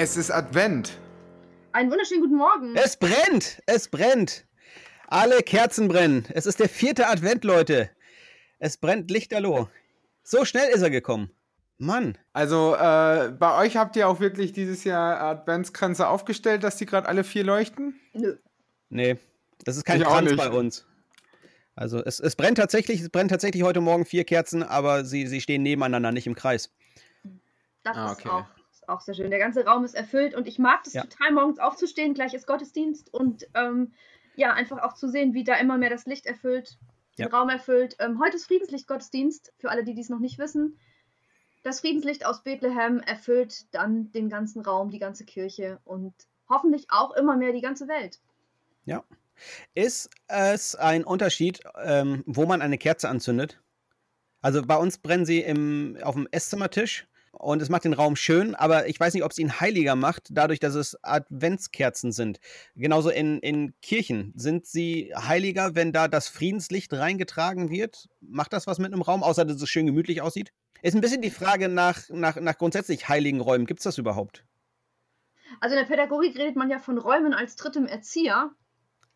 Es 0.00 0.16
ist 0.16 0.30
Advent. 0.30 0.96
Einen 1.72 1.90
wunderschönen 1.90 2.20
guten 2.20 2.36
Morgen. 2.36 2.76
Es 2.76 2.96
brennt, 2.96 3.60
es 3.66 3.88
brennt. 3.88 4.46
Alle 5.08 5.42
Kerzen 5.42 5.88
brennen. 5.88 6.24
Es 6.32 6.46
ist 6.46 6.60
der 6.60 6.68
vierte 6.68 7.08
Advent, 7.08 7.42
Leute. 7.42 7.90
Es 8.60 8.76
brennt 8.76 9.10
lichterloh. 9.10 9.68
So 10.22 10.44
schnell 10.44 10.68
ist 10.70 10.82
er 10.82 10.90
gekommen. 10.90 11.32
Mann. 11.78 12.16
Also 12.32 12.76
äh, 12.76 13.32
bei 13.36 13.58
euch 13.58 13.76
habt 13.76 13.96
ihr 13.96 14.08
auch 14.08 14.20
wirklich 14.20 14.52
dieses 14.52 14.84
Jahr 14.84 15.20
Adventskränze 15.20 16.06
aufgestellt, 16.06 16.62
dass 16.62 16.76
die 16.76 16.86
gerade 16.86 17.08
alle 17.08 17.24
vier 17.24 17.42
leuchten? 17.42 17.98
Nö. 18.12 18.36
Nee, 18.90 19.16
das 19.64 19.78
ist 19.78 19.84
kein 19.84 20.00
Ich 20.00 20.06
Kranz 20.06 20.36
bei 20.36 20.50
uns. 20.50 20.86
Also 21.74 22.04
es, 22.04 22.20
es 22.20 22.36
brennt 22.36 22.58
tatsächlich, 22.58 23.00
es 23.00 23.10
brennt 23.10 23.32
tatsächlich 23.32 23.64
heute 23.64 23.80
Morgen 23.80 24.04
vier 24.04 24.22
Kerzen, 24.22 24.62
aber 24.62 25.04
sie, 25.04 25.26
sie 25.26 25.40
stehen 25.40 25.64
nebeneinander, 25.64 26.12
nicht 26.12 26.28
im 26.28 26.36
Kreis. 26.36 26.70
Das 27.82 27.96
Ah, 27.96 28.12
ist, 28.12 28.20
okay. 28.20 28.28
auch, 28.28 28.44
ist 28.88 28.94
auch 28.94 29.00
sehr 29.00 29.14
schön. 29.14 29.30
Der 29.30 29.38
ganze 29.38 29.64
Raum 29.64 29.84
ist 29.84 29.94
erfüllt 29.94 30.34
und 30.34 30.48
ich 30.48 30.58
mag 30.58 30.82
das 30.84 30.94
Ja. 30.94 31.02
total, 31.02 31.32
morgens 31.32 31.58
aufzustehen, 31.58 32.14
gleich 32.14 32.34
ist 32.34 32.46
Gottesdienst 32.46 33.12
und 33.12 33.46
ähm, 33.54 33.92
ja, 34.36 34.52
einfach 34.52 34.82
auch 34.82 34.94
zu 34.94 35.08
sehen, 35.08 35.34
wie 35.34 35.44
da 35.44 35.54
immer 35.56 35.78
mehr 35.78 35.90
das 35.90 36.06
Licht 36.06 36.26
erfüllt, 36.26 36.78
den 37.18 37.26
Ja. 37.26 37.30
Raum 37.30 37.48
erfüllt. 37.48 37.96
Ähm, 37.98 38.20
heute 38.22 38.36
ist 38.36 38.46
Friedenslicht-Gottesdienst, 38.46 39.52
für 39.58 39.70
alle, 39.70 39.84
die 39.84 39.94
dies 39.94 40.08
noch 40.08 40.20
nicht 40.20 40.38
wissen. 40.38 40.78
Das 41.64 41.80
Friedenslicht 41.80 42.24
aus 42.24 42.42
Bethlehem 42.42 43.00
erfüllt 43.00 43.66
dann 43.74 44.10
den 44.12 44.28
ganzen 44.28 44.62
Raum, 44.62 44.90
die 44.90 45.00
ganze 45.00 45.24
Kirche 45.24 45.80
und 45.84 46.14
hoffentlich 46.48 46.86
auch 46.88 47.14
immer 47.16 47.36
mehr 47.36 47.52
die 47.52 47.60
ganze 47.60 47.88
Welt. 47.88 48.20
Ja. 48.84 49.04
Ist 49.74 50.10
es 50.28 50.74
ein 50.76 51.04
Unterschied, 51.04 51.60
ähm, 51.76 52.22
wo 52.26 52.46
man 52.46 52.62
eine 52.62 52.78
Kerze 52.78 53.08
anzündet? 53.08 53.60
Also 54.40 54.62
bei 54.62 54.76
uns 54.76 54.98
brennen 54.98 55.26
sie 55.26 55.40
im, 55.40 55.96
auf 56.02 56.14
dem 56.14 56.26
Esszimmertisch 56.30 57.06
und 57.32 57.62
es 57.62 57.68
macht 57.68 57.84
den 57.84 57.92
Raum 57.92 58.16
schön, 58.16 58.54
aber 58.54 58.88
ich 58.88 58.98
weiß 58.98 59.14
nicht, 59.14 59.24
ob 59.24 59.32
es 59.32 59.38
ihn 59.38 59.60
heiliger 59.60 59.96
macht, 59.96 60.28
dadurch, 60.30 60.60
dass 60.60 60.74
es 60.74 61.02
Adventskerzen 61.02 62.12
sind. 62.12 62.40
Genauso 62.74 63.10
in, 63.10 63.38
in 63.40 63.74
Kirchen. 63.80 64.32
Sind 64.36 64.66
sie 64.66 65.12
heiliger, 65.16 65.74
wenn 65.74 65.92
da 65.92 66.08
das 66.08 66.28
Friedenslicht 66.28 66.92
reingetragen 66.92 67.70
wird? 67.70 68.08
Macht 68.20 68.52
das 68.52 68.66
was 68.66 68.78
mit 68.78 68.92
einem 68.92 69.02
Raum, 69.02 69.22
außer 69.22 69.44
dass 69.44 69.60
es 69.60 69.68
schön 69.68 69.86
gemütlich 69.86 70.22
aussieht? 70.22 70.52
Ist 70.82 70.94
ein 70.94 71.00
bisschen 71.00 71.22
die 71.22 71.30
Frage 71.30 71.68
nach, 71.68 72.08
nach, 72.08 72.36
nach 72.36 72.56
grundsätzlich 72.56 73.08
heiligen 73.08 73.40
Räumen. 73.40 73.66
Gibt 73.66 73.80
es 73.80 73.84
das 73.84 73.98
überhaupt? 73.98 74.44
Also 75.60 75.74
in 75.74 75.80
der 75.80 75.88
Pädagogik 75.88 76.36
redet 76.38 76.56
man 76.56 76.70
ja 76.70 76.78
von 76.78 76.98
Räumen 76.98 77.34
als 77.34 77.56
drittem 77.56 77.86
Erzieher. 77.86 78.50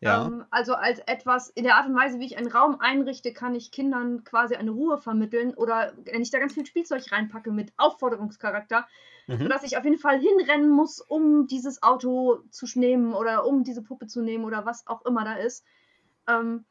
Ja. 0.03 0.27
Ähm, 0.27 0.45
also 0.51 0.73
als 0.73 0.99
etwas, 0.99 1.49
in 1.49 1.63
der 1.63 1.75
Art 1.75 1.87
und 1.87 1.95
Weise, 1.95 2.19
wie 2.19 2.25
ich 2.25 2.37
einen 2.37 2.51
Raum 2.51 2.79
einrichte, 2.79 3.33
kann 3.33 3.55
ich 3.55 3.71
Kindern 3.71 4.23
quasi 4.23 4.55
eine 4.55 4.71
Ruhe 4.71 4.97
vermitteln 4.97 5.53
oder 5.53 5.93
wenn 6.05 6.21
ich 6.21 6.31
da 6.31 6.39
ganz 6.39 6.53
viel 6.53 6.65
Spielzeug 6.65 7.11
reinpacke 7.11 7.51
mit 7.51 7.73
Aufforderungscharakter, 7.77 8.87
Mhm. 9.27 9.43
sodass 9.43 9.63
ich 9.63 9.77
auf 9.77 9.85
jeden 9.85 9.99
Fall 9.99 10.19
hinrennen 10.19 10.69
muss, 10.69 10.99
um 10.99 11.47
dieses 11.47 11.81
Auto 11.81 12.43
zu 12.49 12.65
nehmen 12.77 13.13
oder 13.13 13.45
um 13.45 13.63
diese 13.63 13.81
Puppe 13.81 14.07
zu 14.07 14.21
nehmen 14.21 14.43
oder 14.43 14.65
was 14.65 14.85
auch 14.87 15.05
immer 15.05 15.23
da 15.23 15.35
ist. 15.35 15.65
Ähm, 16.27 16.65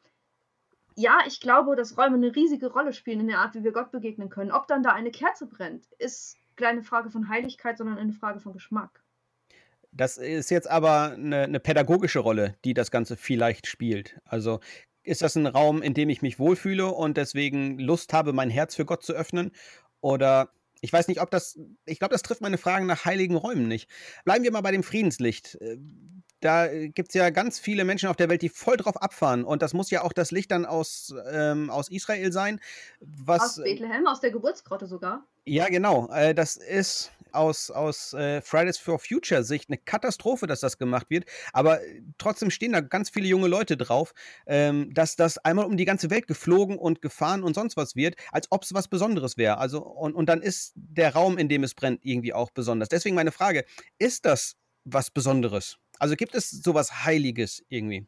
ja, 0.95 1.19
ich 1.25 1.39
glaube, 1.39 1.75
dass 1.75 1.97
Räume 1.97 2.15
eine 2.15 2.35
riesige 2.35 2.71
Rolle 2.71 2.93
spielen 2.93 3.21
in 3.21 3.27
der 3.27 3.39
Art, 3.39 3.55
wie 3.55 3.63
wir 3.63 3.71
Gott 3.71 3.91
begegnen 3.91 4.29
können. 4.29 4.51
Ob 4.51 4.67
dann 4.67 4.83
da 4.83 4.91
eine 4.91 5.11
Kerze 5.11 5.47
brennt, 5.47 5.87
ist 5.97 6.37
keine 6.55 6.83
Frage 6.83 7.09
von 7.09 7.29
Heiligkeit, 7.29 7.77
sondern 7.77 7.97
eine 7.97 8.13
Frage 8.13 8.39
von 8.39 8.53
Geschmack. 8.53 9.02
Das 9.95 10.17
ist 10.17 10.49
jetzt 10.49 10.69
aber 10.69 11.11
eine, 11.11 11.43
eine 11.43 11.59
pädagogische 11.59 12.19
Rolle, 12.19 12.55
die 12.65 12.73
das 12.73 12.89
Ganze 12.91 13.15
vielleicht 13.15 13.67
spielt. 13.67 14.19
Also 14.25 14.59
ist 15.03 15.21
das 15.21 15.35
ein 15.35 15.47
Raum, 15.47 15.81
in 15.81 15.93
dem 15.93 16.09
ich 16.09 16.21
mich 16.21 16.39
wohlfühle 16.39 16.87
und 16.87 17.17
deswegen 17.17 17.77
Lust 17.77 18.13
habe, 18.13 18.33
mein 18.33 18.49
Herz 18.49 18.75
für 18.75 18.85
Gott 18.85 19.03
zu 19.03 19.13
öffnen? 19.13 19.51
Oder 20.01 20.49
ich 20.81 20.91
weiß 20.91 21.07
nicht, 21.07 21.21
ob 21.21 21.29
das, 21.31 21.59
ich 21.85 21.99
glaube, 21.99 22.13
das 22.13 22.23
trifft 22.23 22.41
meine 22.41 22.57
Fragen 22.57 22.87
nach 22.87 23.05
heiligen 23.05 23.35
Räumen 23.35 23.67
nicht. 23.67 23.89
Bleiben 24.25 24.43
wir 24.43 24.51
mal 24.51 24.61
bei 24.61 24.71
dem 24.71 24.83
Friedenslicht. 24.83 25.55
Äh, 25.61 25.77
Da 26.41 26.67
gibt 26.67 27.09
es 27.09 27.13
ja 27.15 27.29
ganz 27.29 27.57
viele 27.57 27.85
Menschen 27.85 28.09
auf 28.09 28.17
der 28.17 28.27
Welt, 28.27 28.41
die 28.41 28.49
voll 28.49 28.75
drauf 28.75 29.01
abfahren. 29.01 29.45
Und 29.45 29.61
das 29.61 29.73
muss 29.73 29.91
ja 29.91 30.01
auch 30.01 30.11
das 30.11 30.31
Licht 30.31 30.51
dann 30.51 30.65
aus, 30.65 31.13
ähm, 31.31 31.69
aus 31.69 31.89
Israel 31.89 32.33
sein. 32.33 32.59
Was, 32.99 33.59
Aus 33.59 33.63
Bethlehem, 33.63 34.07
aus 34.07 34.19
der 34.19 34.31
Geburtsgrotte 34.31 34.85
sogar. 34.85 35.25
Ja, 35.45 35.67
genau. 35.67 36.09
Äh, 36.09 36.33
das 36.33 36.57
ist 36.57 37.11
aus, 37.33 37.71
aus 37.71 38.13
äh, 38.13 38.41
Fridays 38.41 38.77
for 38.77 38.99
Future 38.99 39.43
Sicht 39.43 39.69
eine 39.69 39.77
Katastrophe, 39.77 40.47
dass 40.47 40.59
das 40.59 40.77
gemacht 40.77 41.09
wird. 41.09 41.25
Aber 41.51 41.81
äh, 41.81 42.01
trotzdem 42.17 42.51
stehen 42.51 42.73
da 42.73 42.81
ganz 42.81 43.09
viele 43.09 43.27
junge 43.27 43.47
Leute 43.47 43.75
drauf, 43.77 44.13
ähm, 44.45 44.93
dass 44.93 45.15
das 45.15 45.37
einmal 45.39 45.65
um 45.65 45.77
die 45.77 45.85
ganze 45.85 46.09
Welt 46.09 46.27
geflogen 46.27 46.77
und 46.77 47.01
gefahren 47.01 47.43
und 47.43 47.55
sonst 47.55 47.77
was 47.77 47.95
wird, 47.95 48.15
als 48.31 48.47
ob 48.51 48.63
es 48.63 48.73
was 48.73 48.87
Besonderes 48.87 49.37
wäre. 49.37 49.57
Also, 49.57 49.81
und, 49.83 50.13
und 50.13 50.27
dann 50.27 50.41
ist 50.41 50.73
der 50.75 51.13
Raum, 51.13 51.37
in 51.37 51.49
dem 51.49 51.63
es 51.63 51.73
brennt, 51.73 51.99
irgendwie 52.03 52.33
auch 52.33 52.51
besonders. 52.51 52.89
Deswegen 52.89 53.15
meine 53.15 53.31
Frage: 53.31 53.65
Ist 53.99 54.25
das 54.25 54.55
was 54.85 55.11
Besonderes? 55.11 55.77
Also 55.99 56.15
gibt 56.15 56.35
es 56.35 56.49
sowas 56.49 57.05
Heiliges 57.05 57.63
irgendwie? 57.69 58.07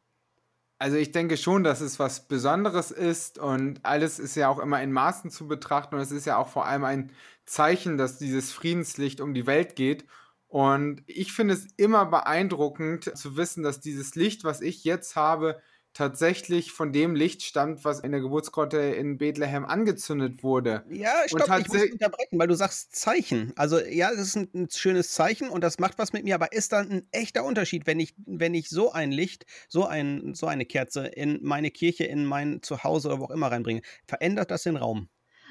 Also 0.77 0.97
ich 0.97 1.11
denke 1.11 1.37
schon, 1.37 1.63
dass 1.63 1.79
es 1.79 1.99
was 1.99 2.27
Besonderes 2.27 2.91
ist 2.91 3.37
und 3.39 3.85
alles 3.85 4.19
ist 4.19 4.35
ja 4.35 4.49
auch 4.49 4.59
immer 4.59 4.81
in 4.81 4.91
Maßen 4.91 5.31
zu 5.31 5.47
betrachten 5.47 5.95
und 5.95 6.01
es 6.01 6.11
ist 6.11 6.25
ja 6.25 6.37
auch 6.37 6.49
vor 6.49 6.65
allem 6.65 6.83
ein 6.83 7.11
Zeichen, 7.45 7.97
dass 7.97 8.17
dieses 8.17 8.51
Friedenslicht 8.51 9.21
um 9.21 9.33
die 9.33 9.47
Welt 9.47 9.75
geht. 9.75 10.05
Und 10.47 11.03
ich 11.07 11.33
finde 11.33 11.53
es 11.53 11.67
immer 11.77 12.05
beeindruckend 12.05 13.17
zu 13.17 13.37
wissen, 13.37 13.63
dass 13.63 13.79
dieses 13.79 14.15
Licht, 14.15 14.43
was 14.43 14.61
ich 14.61 14.83
jetzt 14.83 15.15
habe, 15.15 15.61
tatsächlich 15.95 16.73
von 16.73 16.91
dem 16.91 17.15
Licht 17.15 17.41
stammt, 17.41 17.85
was 17.85 18.01
in 18.01 18.11
der 18.11 18.19
Geburtsgrotte 18.19 18.77
in 18.77 19.17
Bethlehem 19.17 19.65
angezündet 19.65 20.43
wurde. 20.43 20.85
Ja, 20.89 21.13
stopp, 21.25 21.59
ich 21.59 21.67
muss 21.69 21.91
unterbrechen, 21.91 22.37
weil 22.37 22.47
du 22.47 22.53
sagst 22.53 22.95
Zeichen. 22.95 23.53
Also 23.55 23.79
ja, 23.79 24.11
das 24.11 24.19
ist 24.19 24.35
ein, 24.35 24.49
ein 24.53 24.69
schönes 24.69 25.11
Zeichen 25.11 25.49
und 25.49 25.63
das 25.63 25.79
macht 25.79 25.97
was 25.97 26.11
mit 26.11 26.25
mir, 26.25 26.35
aber 26.35 26.51
ist 26.51 26.73
da 26.73 26.79
ein 26.79 27.07
echter 27.11 27.45
Unterschied, 27.45 27.87
wenn 27.87 27.99
ich, 27.99 28.13
wenn 28.25 28.53
ich 28.53 28.69
so 28.69 28.91
ein 28.91 29.11
Licht, 29.11 29.45
so, 29.69 29.85
ein, 29.85 30.35
so 30.35 30.47
eine 30.47 30.65
Kerze 30.65 31.07
in 31.07 31.39
meine 31.41 31.71
Kirche, 31.71 32.03
in 32.03 32.25
mein 32.25 32.61
Zuhause 32.61 33.07
oder 33.07 33.19
wo 33.21 33.25
auch 33.25 33.31
immer 33.31 33.49
reinbringe? 33.49 33.81
Verändert 34.05 34.51
das 34.51 34.63
den 34.63 34.75
Raum? 34.75 35.07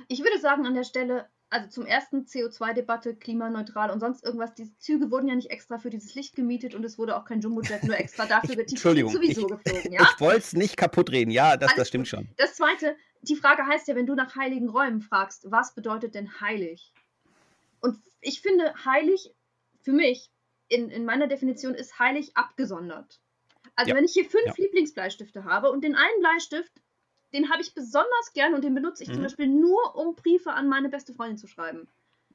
Ich 0.09 0.21
würde 0.21 0.39
sagen, 0.41 0.67
an 0.67 0.75
der 0.75 0.85
Stelle, 0.85 1.27
also 1.55 1.69
zum 1.69 1.87
ersten 1.87 2.25
CO2-Debatte, 2.25 3.15
klimaneutral 3.15 3.91
und 3.91 4.01
sonst 4.01 4.25
irgendwas, 4.25 4.55
die 4.55 4.77
Züge 4.79 5.11
wurden 5.13 5.29
ja 5.29 5.37
nicht 5.37 5.51
extra 5.51 5.79
für 5.79 5.89
dieses 5.89 6.15
Licht 6.17 6.35
gemietet 6.35 6.75
und 6.75 6.83
es 6.85 6.99
wurde 6.99 7.17
auch 7.17 7.25
kein 7.25 7.41
Jumbojet 7.41 7.85
nur 7.85 7.97
extra 7.97 8.27
dafür 8.27 8.57
getippt. 8.57 8.73
Entschuldigung, 8.73 9.13
sowieso 9.13 9.43
ich- 9.49 9.63
geflogen, 9.63 9.93
ja? 9.93 10.03
Ich 10.03 10.21
wollte 10.21 10.39
es 10.41 10.53
nicht 10.53 10.77
kaputt 10.77 11.11
reden. 11.13 11.31
Ja, 11.31 11.57
das, 11.57 11.69
Alles 11.71 11.77
das 11.79 11.89
stimmt 11.89 12.09
schon. 12.09 12.29
Das 12.39 12.55
zweite, 12.57 12.97
die 13.23 13.37
Frage 13.37 13.65
heißt 13.67 13.87
ja, 13.87 13.95
wenn 13.95 14.07
du 14.07 14.15
nach 14.15 14.35
heiligen 14.37 14.69
Räumen 14.69 15.01
fragst, 15.01 15.51
was 15.51 15.75
bedeutet 15.75 16.15
denn 16.17 16.41
heilig? 16.41 16.93
Und 17.81 17.99
ich 18.21 18.41
finde, 18.41 18.75
heilig 18.85 19.33
für 19.83 19.93
mich, 19.93 20.31
in, 20.69 20.91
in 20.91 21.05
meiner 21.05 21.29
Definition, 21.29 21.75
ist 21.75 21.99
heilig 21.99 22.37
abgesondert. 22.37 23.21
Also 23.77 23.91
Ja. 23.91 23.97
wenn 23.97 24.05
ich 24.05 24.13
hier 24.15 24.25
fünf 24.25 24.47
Ja. 24.47 24.55
Lieblingsbleistifte 24.57 25.45
habe 25.45 25.71
und 25.71 25.85
den 25.85 25.95
einen 25.95 26.21
Bleistift, 26.21 26.73
den 27.35 27.51
habe 27.51 27.63
ich 27.63 27.75
besonders 27.75 28.33
gern 28.35 28.55
und 28.55 28.65
den 28.65 28.75
benutze 28.75 29.05
ich 29.05 29.13
zum 29.13 29.23
Mhm. 29.23 29.25
Beispiel 29.25 29.49
nur, 29.49 29.97
um 29.97 30.17
Briefe 30.17 30.53
an 30.55 30.69
meine 30.69 30.89
beste 30.91 31.15
Freundin 31.15 31.39
zu 31.39 31.49
schreiben. 31.49 31.89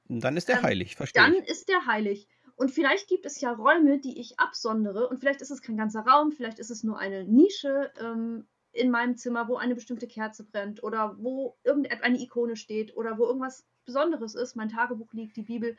Dann 0.10 0.36
ist 0.36 0.50
der 0.50 0.62
Ähm, 0.62 0.62
heilig, 0.62 0.98
verstehe 0.98 1.24
Dann 1.24 1.34
ich. 1.34 1.42
ist 1.44 1.70
der 1.70 1.86
heilig. 1.88 2.28
Und 2.56 2.72
vielleicht 2.72 3.08
gibt 3.08 3.26
es 3.26 3.42
ja 3.42 3.52
Räume, 3.52 4.00
die 4.00 4.20
ich 4.20 4.40
absondere. 4.40 5.08
Und 5.10 5.20
vielleicht 5.20 5.42
ist 5.42 5.50
es 5.52 5.62
kein 5.62 5.78
ganzer 5.78 6.02
Raum, 6.02 6.32
vielleicht 6.32 6.60
ist 6.60 6.70
es 6.72 6.84
nur 6.84 7.00
eine 7.00 7.24
Nische 7.26 7.92
ähm, 8.00 8.48
in 8.72 8.92
meinem 8.92 9.16
Zimmer, 9.18 9.48
wo 9.48 9.56
eine 9.58 9.76
bestimmte 9.76 10.08
Kerze 10.08 10.44
brennt 10.46 10.84
oder 10.84 11.18
wo 11.20 11.58
irgendeine 11.64 12.20
Ikone 12.20 12.56
steht 12.58 12.96
oder 12.96 13.18
wo 13.18 13.26
irgendwas 13.26 13.66
Besonderes 13.86 14.36
ist. 14.36 14.56
Mein 14.56 14.70
Tagebuch 14.70 15.14
liegt, 15.14 15.38
die 15.38 15.44
Bibel. 15.44 15.78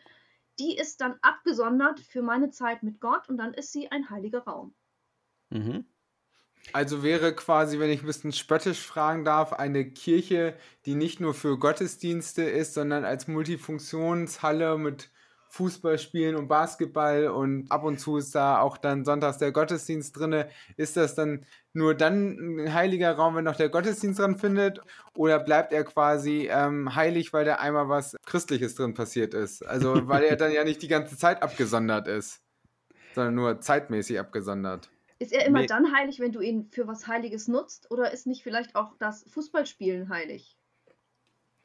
Die 0.61 0.77
ist 0.77 1.01
dann 1.01 1.19
abgesondert 1.23 2.01
für 2.01 2.23
meine 2.23 2.51
Zeit 2.51 2.83
mit 2.83 3.01
Gott 3.01 3.29
und 3.29 3.37
dann 3.39 3.55
ist 3.55 3.73
sie 3.73 3.91
ein 3.91 4.11
heiliger 4.11 4.41
Raum. 4.45 4.75
Mhm. 5.51 5.83
Also 6.73 7.03
wäre 7.03 7.35
quasi, 7.35 7.79
wenn 7.81 7.91
ich 7.91 8.03
ein 8.03 8.07
bisschen 8.07 8.33
spöttisch 8.33 8.87
fragen 8.87 9.25
darf, 9.25 9.53
eine 9.53 9.85
Kirche, 9.91 10.55
die 10.87 10.95
nicht 10.95 11.21
nur 11.21 11.35
für 11.35 11.59
Gottesdienste 11.59 12.43
ist, 12.43 12.75
sondern 12.75 13.05
als 13.05 13.27
Multifunktionshalle 13.27 14.79
mit 14.79 15.11
Fußballspielen 15.51 16.37
und 16.37 16.47
Basketball 16.47 17.27
und 17.27 17.73
ab 17.73 17.83
und 17.83 17.99
zu 17.99 18.19
ist 18.19 18.37
da 18.37 18.61
auch 18.61 18.79
dann 18.79 19.05
sonntags 19.05 19.39
der 19.39 19.51
Gottesdienst 19.51 20.17
drinne. 20.17 20.49
Ist 20.77 20.97
das 20.97 21.17
dann 21.17 21.45
nur 21.73 21.97
dann 21.97 22.61
ein 22.61 22.73
heiliger 22.73 23.13
Raum, 23.17 23.35
wenn 23.35 23.45
noch 23.45 23.57
der 23.57 23.69
Gottesdienst 23.69 24.21
dran 24.21 24.39
findet? 24.39 24.81
Oder 25.13 25.41
bleibt 25.41 25.73
er 25.73 25.83
quasi 25.83 26.49
ähm, 26.51 26.95
heilig, 26.95 27.33
weil 27.33 27.45
da 27.45 27.57
einmal 27.57 27.89
was 27.89 28.17
Christliches 28.27 28.77
drin 28.77 28.95
passiert 28.95 29.35
ist? 29.35 29.67
Also 29.67 30.07
weil 30.07 30.23
er 30.23 30.37
dann 30.37 30.53
ja 30.53 30.63
nicht 30.63 30.83
die 30.83 30.89
ganze 30.89 31.17
Zeit 31.17 31.43
abgesondert 31.43 32.07
ist, 32.07 32.41
sondern 33.17 33.35
nur 33.35 33.61
zeitmäßig 33.61 34.21
abgesondert. 34.21 34.89
Ist 35.21 35.33
er 35.33 35.45
immer 35.47 35.61
Nee. 35.61 35.67
dann 35.67 35.95
heilig, 35.95 36.19
wenn 36.19 36.33
du 36.33 36.41
ihn 36.41 36.65
für 36.65 36.87
was 36.89 37.07
Heiliges 37.07 37.47
nutzt? 37.47 37.91
Oder 37.91 38.11
ist 38.11 38.27
nicht 38.27 38.43
vielleicht 38.43 38.75
auch 38.75 38.97
das 38.99 39.23
Fußballspielen 39.31 40.09
heilig? 40.09 40.57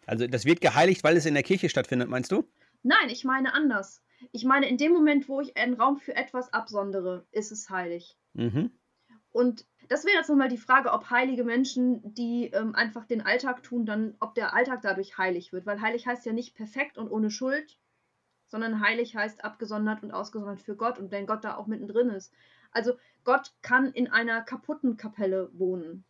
Also 0.06 0.28
das 0.28 0.46
wird 0.46 0.62
geheiligt, 0.62 1.04
weil 1.04 1.18
es 1.18 1.26
in 1.26 1.34
der 1.34 1.42
Kirche 1.44 1.70
stattfindet, 1.70 2.10
meinst 2.10 2.32
du? 2.32 2.44
Nein, 2.84 3.10
ich 3.10 3.24
meine 3.24 3.54
anders. 3.54 4.04
Ich 4.34 4.44
meine, 4.44 4.68
in 4.68 4.78
dem 4.78 4.92
Moment, 4.92 5.28
wo 5.30 5.40
ich 5.40 5.58
einen 5.58 5.74
Raum 5.76 5.98
für 5.98 6.16
etwas 6.16 6.54
absondere, 6.54 7.26
ist 7.32 7.52
es 7.52 7.70
heilig. 7.70 8.18
Mhm. 8.34 8.72
Und 9.32 9.66
das 9.88 10.06
wäre 10.06 10.18
jetzt 10.18 10.30
nochmal 10.30 10.50
die 10.50 10.58
Frage, 10.58 10.92
ob 10.92 11.10
heilige 11.10 11.44
Menschen, 11.44 12.14
die 12.14 12.48
ähm, 12.54 12.76
einfach 12.76 13.06
den 13.06 13.22
Alltag 13.22 13.64
tun, 13.64 13.86
dann, 13.86 14.16
ob 14.20 14.36
der 14.36 14.54
Alltag 14.54 14.82
dadurch 14.82 15.18
heilig 15.18 15.54
wird. 15.54 15.66
Weil 15.66 15.82
heilig 15.82 16.08
heißt 16.08 16.26
ja 16.26 16.34
nicht 16.34 16.56
perfekt 16.56 16.98
und 16.98 17.10
ohne 17.10 17.32
Schuld, 17.32 17.78
sondern 18.48 18.82
heilig 18.82 19.16
heißt 19.16 19.44
abgesondert 19.46 20.04
und 20.04 20.12
ausgesondert 20.12 20.62
für 20.62 20.76
Gott 20.76 21.00
und 21.00 21.12
wenn 21.12 21.26
Gott 21.26 21.44
da 21.44 21.56
auch 21.56 21.68
mittendrin 21.68 22.10
ist. 22.10 22.34
Also 22.76 22.98
Gott 23.24 23.54
kann 23.62 23.92
in 23.94 24.08
einer 24.12 24.42
kaputten 24.42 24.98
Kapelle 24.98 25.50
wohnen, 25.54 26.04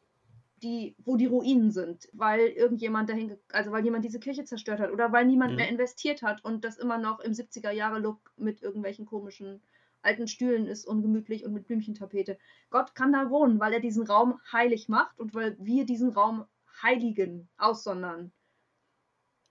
die, 0.64 0.96
wo 0.98 1.16
die 1.16 1.28
Ruinen 1.28 1.70
sind, 1.70 2.10
weil 2.12 2.48
irgendjemand 2.48 3.08
dahin, 3.08 3.38
also 3.52 3.72
weil 3.72 3.86
jemand 3.86 4.04
diese 4.04 4.20
Kirche 4.20 4.46
zerstört 4.46 4.80
hat 4.80 4.92
oder 4.92 5.12
weil 5.12 5.26
niemand 5.26 5.52
mhm. 5.52 5.58
mehr 5.58 5.70
investiert 5.70 6.24
hat 6.24 6.44
und 6.44 6.66
das 6.66 6.78
immer 6.78 6.98
noch 6.98 7.20
im 7.20 7.34
70er 7.34 7.70
Jahre 7.70 8.00
Look 8.00 8.34
mit 8.36 8.64
irgendwelchen 8.64 9.06
komischen 9.06 9.62
alten 10.02 10.28
Stühlen 10.28 10.66
ist, 10.66 10.88
ungemütlich 10.88 11.46
und 11.46 11.54
mit 11.54 11.68
Blümchentapete. 11.68 12.40
Gott 12.72 12.96
kann 12.96 13.14
da 13.14 13.30
wohnen, 13.30 13.60
weil 13.60 13.74
er 13.74 13.80
diesen 13.80 14.08
Raum 14.08 14.40
heilig 14.52 14.90
macht 14.90 15.20
und 15.20 15.36
weil 15.36 15.56
wir 15.60 15.86
diesen 15.86 16.10
Raum 16.10 16.46
heiligen, 16.82 17.48
aussondern. 17.58 18.32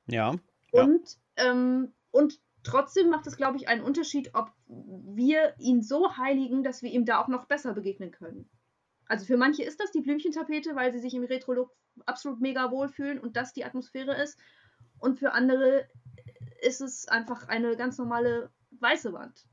Ja. 0.06 0.34
Und, 0.72 1.18
ja. 1.38 1.50
Ähm, 1.50 1.92
und 2.10 2.40
trotzdem 2.64 3.10
macht 3.10 3.26
es, 3.26 3.36
glaube 3.36 3.56
ich, 3.56 3.68
einen 3.68 3.82
Unterschied, 3.82 4.30
ob 4.34 4.50
wir 4.66 5.54
ihn 5.58 5.82
so 5.82 6.16
heiligen, 6.16 6.64
dass 6.64 6.82
wir 6.82 6.90
ihm 6.90 7.04
da 7.04 7.22
auch 7.22 7.28
noch 7.28 7.46
besser 7.46 7.74
begegnen 7.74 8.10
können. 8.10 8.48
Also 9.06 9.26
für 9.26 9.36
manche 9.36 9.62
ist 9.62 9.80
das 9.80 9.92
die 9.92 10.00
Blümchentapete, 10.00 10.74
weil 10.74 10.92
sie 10.92 10.98
sich 10.98 11.14
im 11.14 11.24
Retro-Look 11.24 11.70
absolut 12.06 12.40
mega 12.40 12.70
wohlfühlen 12.70 13.20
und 13.20 13.36
das 13.36 13.52
die 13.52 13.64
Atmosphäre 13.64 14.14
ist. 14.20 14.38
Und 14.98 15.18
für 15.18 15.32
andere 15.32 15.86
ist 16.62 16.80
es 16.80 17.06
einfach 17.06 17.48
eine 17.48 17.76
ganz 17.76 17.98
normale 17.98 18.50
weiße 18.80 19.12
Wand. 19.12 19.46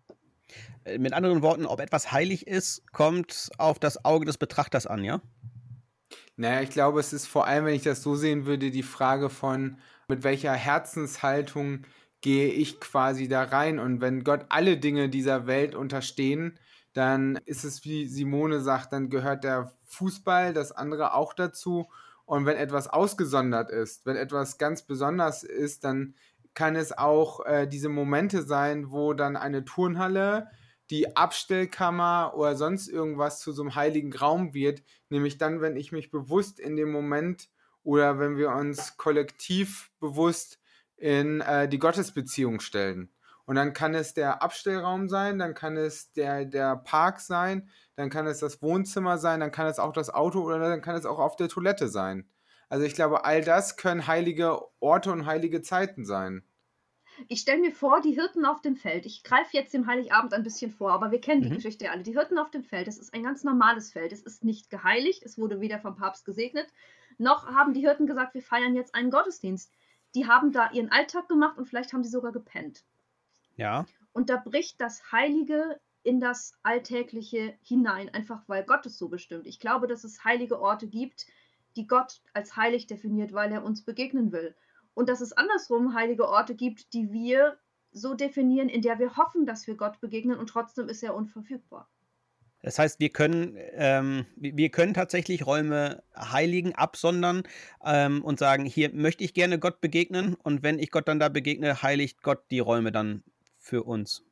Äh, 0.85 0.97
mit 0.97 1.13
anderen 1.13 1.41
Worten, 1.41 1.65
ob 1.65 1.79
etwas 1.79 2.11
heilig 2.11 2.47
ist, 2.47 2.89
kommt 2.91 3.49
auf 3.57 3.79
das 3.79 4.03
Auge 4.05 4.25
des 4.25 4.37
Betrachters 4.37 4.87
an, 4.87 5.03
ja? 5.03 5.21
Naja, 6.37 6.61
ich 6.61 6.69
glaube, 6.69 6.99
es 6.99 7.13
ist 7.13 7.27
vor 7.27 7.45
allem, 7.45 7.65
wenn 7.65 7.75
ich 7.75 7.83
das 7.83 8.01
so 8.01 8.15
sehen 8.15 8.45
würde, 8.45 8.71
die 8.71 8.83
Frage 8.83 9.29
von, 9.29 9.77
mit 10.07 10.23
welcher 10.23 10.53
Herzenshaltung 10.53 11.85
gehe 12.21 12.49
ich 12.49 12.79
quasi 12.79 13.27
da 13.27 13.43
rein. 13.43 13.79
Und 13.79 13.99
wenn 14.01 14.23
Gott 14.23 14.45
alle 14.49 14.77
Dinge 14.77 15.09
dieser 15.09 15.47
Welt 15.47 15.75
unterstehen, 15.75 16.59
dann 16.93 17.37
ist 17.45 17.63
es, 17.63 17.83
wie 17.83 18.07
Simone 18.07 18.61
sagt, 18.61 18.93
dann 18.93 19.09
gehört 19.09 19.43
der 19.43 19.73
Fußball, 19.85 20.53
das 20.53 20.71
andere 20.71 21.13
auch 21.13 21.33
dazu. 21.33 21.87
Und 22.25 22.45
wenn 22.45 22.57
etwas 22.57 22.87
ausgesondert 22.87 23.71
ist, 23.71 24.05
wenn 24.05 24.15
etwas 24.15 24.57
ganz 24.57 24.83
besonders 24.83 25.43
ist, 25.43 25.83
dann 25.83 26.15
kann 26.53 26.75
es 26.75 26.97
auch 26.97 27.45
äh, 27.45 27.67
diese 27.67 27.89
Momente 27.89 28.43
sein, 28.43 28.91
wo 28.91 29.13
dann 29.13 29.37
eine 29.37 29.65
Turnhalle, 29.65 30.49
die 30.89 31.15
Abstellkammer 31.15 32.33
oder 32.35 32.55
sonst 32.57 32.89
irgendwas 32.89 33.39
zu 33.39 33.53
so 33.53 33.61
einem 33.61 33.75
heiligen 33.75 34.13
Raum 34.13 34.53
wird. 34.53 34.83
Nämlich 35.09 35.37
dann, 35.37 35.61
wenn 35.61 35.77
ich 35.77 35.93
mich 35.93 36.11
bewusst 36.11 36.59
in 36.59 36.75
dem 36.75 36.91
Moment 36.91 37.49
oder 37.83 38.19
wenn 38.19 38.37
wir 38.37 38.51
uns 38.51 38.97
kollektiv 38.97 39.91
bewusst 39.99 40.60
in 41.01 41.41
äh, 41.41 41.67
die 41.67 41.79
Gottesbeziehung 41.79 42.59
stellen. 42.59 43.11
Und 43.45 43.55
dann 43.55 43.73
kann 43.73 43.95
es 43.95 44.13
der 44.13 44.43
Abstellraum 44.43 45.09
sein, 45.09 45.39
dann 45.39 45.55
kann 45.55 45.75
es 45.75 46.13
der, 46.13 46.45
der 46.45 46.77
Park 46.77 47.19
sein, 47.19 47.69
dann 47.95 48.09
kann 48.09 48.27
es 48.27 48.39
das 48.39 48.61
Wohnzimmer 48.61 49.17
sein, 49.17 49.39
dann 49.39 49.51
kann 49.51 49.67
es 49.67 49.79
auch 49.79 49.93
das 49.93 50.09
Auto 50.09 50.41
oder 50.43 50.59
dann 50.59 50.81
kann 50.81 50.95
es 50.95 51.05
auch 51.05 51.19
auf 51.19 51.35
der 51.35 51.49
Toilette 51.49 51.89
sein. 51.89 52.29
Also 52.69 52.85
ich 52.85 52.93
glaube, 52.93 53.25
all 53.25 53.43
das 53.43 53.75
können 53.75 54.07
heilige 54.07 54.59
Orte 54.79 55.11
und 55.11 55.25
heilige 55.25 55.61
Zeiten 55.61 56.05
sein. 56.05 56.43
Ich 57.27 57.41
stelle 57.41 57.59
mir 57.59 57.71
vor, 57.71 57.99
die 58.01 58.13
Hirten 58.13 58.45
auf 58.45 58.61
dem 58.61 58.77
Feld. 58.77 59.05
Ich 59.05 59.23
greife 59.23 59.49
jetzt 59.51 59.73
dem 59.73 59.87
Heiligabend 59.87 60.33
ein 60.33 60.43
bisschen 60.43 60.71
vor, 60.71 60.91
aber 60.91 61.11
wir 61.11 61.19
kennen 61.19 61.41
die 61.41 61.49
mhm. 61.49 61.55
Geschichte 61.55 61.85
ja 61.85 61.91
alle. 61.91 62.03
Die 62.03 62.13
Hirten 62.13 62.37
auf 62.37 62.51
dem 62.51 62.63
Feld, 62.63 62.87
das 62.87 62.97
ist 62.97 63.13
ein 63.13 63.23
ganz 63.23 63.43
normales 63.43 63.91
Feld. 63.91 64.13
Es 64.13 64.21
ist 64.21 64.43
nicht 64.43 64.69
geheiligt, 64.69 65.23
es 65.23 65.37
wurde 65.37 65.59
weder 65.59 65.79
vom 65.79 65.95
Papst 65.95 66.25
gesegnet, 66.25 66.67
noch 67.17 67.47
haben 67.47 67.73
die 67.73 67.81
Hirten 67.81 68.07
gesagt, 68.07 68.33
wir 68.33 68.41
feiern 68.41 68.75
jetzt 68.75 68.95
einen 68.95 69.11
Gottesdienst. 69.11 69.73
Die 70.15 70.27
haben 70.27 70.51
da 70.51 70.71
ihren 70.71 70.91
Alltag 70.91 71.27
gemacht 71.27 71.57
und 71.57 71.65
vielleicht 71.65 71.93
haben 71.93 72.03
sie 72.03 72.09
sogar 72.09 72.31
gepennt. 72.31 72.83
Ja. 73.55 73.85
Und 74.13 74.29
da 74.29 74.37
bricht 74.37 74.81
das 74.81 75.11
Heilige 75.11 75.79
in 76.03 76.19
das 76.19 76.53
Alltägliche 76.63 77.53
hinein, 77.61 78.09
einfach 78.09 78.43
weil 78.47 78.63
Gott 78.63 78.85
es 78.85 78.97
so 78.97 79.07
bestimmt. 79.07 79.47
Ich 79.47 79.59
glaube, 79.59 79.87
dass 79.87 80.03
es 80.03 80.23
heilige 80.23 80.59
Orte 80.59 80.87
gibt, 80.87 81.27
die 81.75 81.87
Gott 81.87 82.21
als 82.33 82.55
heilig 82.55 82.87
definiert, 82.87 83.33
weil 83.33 83.51
er 83.51 83.63
uns 83.63 83.83
begegnen 83.83 84.31
will. 84.31 84.55
Und 84.93 85.07
dass 85.07 85.21
es 85.21 85.33
andersrum 85.33 85.93
heilige 85.93 86.27
Orte 86.27 86.55
gibt, 86.55 86.93
die 86.93 87.11
wir 87.11 87.57
so 87.91 88.13
definieren, 88.13 88.69
in 88.69 88.81
der 88.81 88.99
wir 88.99 89.15
hoffen, 89.15 89.45
dass 89.45 89.67
wir 89.67 89.75
Gott 89.75 89.99
begegnen 90.01 90.37
und 90.37 90.47
trotzdem 90.47 90.89
ist 90.89 91.03
er 91.03 91.15
unverfügbar. 91.15 91.87
Das 92.61 92.77
heißt, 92.77 92.99
wir 92.99 93.09
können, 93.09 93.57
ähm, 93.73 94.25
wir 94.35 94.69
können 94.69 94.93
tatsächlich 94.93 95.45
Räume 95.45 96.03
heiligen, 96.15 96.75
absondern 96.75 97.43
ähm, 97.83 98.23
und 98.23 98.39
sagen, 98.39 98.65
hier 98.65 98.93
möchte 98.93 99.23
ich 99.23 99.33
gerne 99.33 99.57
Gott 99.57 99.81
begegnen 99.81 100.35
und 100.35 100.61
wenn 100.61 100.77
ich 100.77 100.91
Gott 100.91 101.07
dann 101.07 101.19
da 101.19 101.29
begegne, 101.29 101.81
heiligt 101.81 102.21
Gott 102.21 102.43
die 102.51 102.59
Räume 102.59 102.91
dann 102.91 103.23
für 103.57 103.83
uns. 103.83 104.23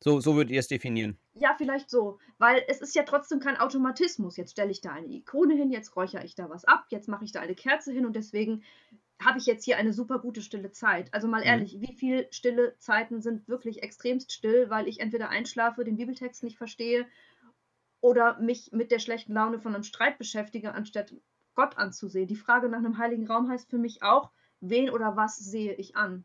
So, 0.00 0.20
so 0.20 0.34
würdet 0.34 0.50
ihr 0.50 0.58
es 0.58 0.68
definieren. 0.68 1.16
Ja, 1.34 1.54
vielleicht 1.56 1.88
so, 1.88 2.18
weil 2.38 2.62
es 2.66 2.80
ist 2.80 2.94
ja 2.94 3.04
trotzdem 3.04 3.38
kein 3.38 3.56
Automatismus. 3.56 4.36
Jetzt 4.36 4.50
stelle 4.50 4.72
ich 4.72 4.80
da 4.80 4.90
eine 4.90 5.06
Ikone 5.06 5.54
hin, 5.54 5.70
jetzt 5.70 5.94
räuchere 5.96 6.24
ich 6.24 6.34
da 6.34 6.50
was 6.50 6.64
ab, 6.64 6.86
jetzt 6.88 7.08
mache 7.08 7.24
ich 7.24 7.32
da 7.32 7.40
eine 7.40 7.54
Kerze 7.54 7.92
hin 7.92 8.04
und 8.04 8.16
deswegen 8.16 8.64
habe 9.24 9.38
ich 9.38 9.46
jetzt 9.46 9.64
hier 9.64 9.76
eine 9.76 9.92
super 9.92 10.18
gute 10.18 10.42
stille 10.42 10.72
Zeit. 10.72 11.14
Also 11.14 11.28
mal 11.28 11.42
mhm. 11.42 11.46
ehrlich, 11.46 11.80
wie 11.80 11.94
viele 11.94 12.26
stille 12.32 12.74
Zeiten 12.78 13.22
sind 13.22 13.48
wirklich 13.48 13.82
extremst 13.84 14.32
still, 14.32 14.68
weil 14.68 14.88
ich 14.88 15.00
entweder 15.00 15.28
einschlafe, 15.28 15.84
den 15.84 15.96
Bibeltext 15.96 16.42
nicht 16.42 16.58
verstehe 16.58 17.06
oder 18.02 18.38
mich 18.38 18.72
mit 18.72 18.90
der 18.90 18.98
schlechten 18.98 19.32
Laune 19.32 19.58
von 19.58 19.74
einem 19.74 19.84
Streit 19.84 20.18
beschäftige, 20.18 20.74
anstatt 20.74 21.14
Gott 21.54 21.78
anzusehen. 21.78 22.26
Die 22.26 22.36
Frage 22.36 22.68
nach 22.68 22.78
einem 22.78 22.98
heiligen 22.98 23.26
Raum 23.26 23.48
heißt 23.48 23.70
für 23.70 23.78
mich 23.78 24.02
auch, 24.02 24.30
wen 24.60 24.90
oder 24.90 25.16
was 25.16 25.38
sehe 25.38 25.72
ich 25.74 25.96
an? 25.96 26.24